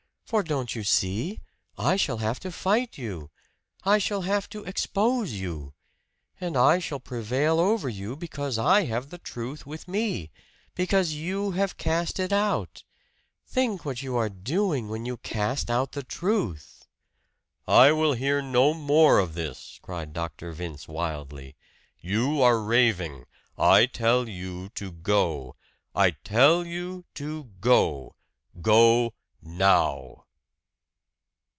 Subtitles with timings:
[0.25, 1.41] For don't you see
[1.77, 3.29] I shall have to fight you!
[3.83, 5.73] I shall have to expose you!
[6.39, 10.31] And I shall prevail over you, because I have the truth with me
[10.73, 12.85] because you have cast it out!
[13.45, 16.87] Think what you are doing when you cast out the truth!"
[17.67, 20.53] "I will hear no more of this!" cried Dr.
[20.53, 21.57] Vince wildly.
[21.99, 23.25] "You are raving.
[23.57, 25.57] I tell you to go!
[25.93, 28.15] I tell you to go!
[28.61, 29.13] Go
[29.43, 30.19] now!"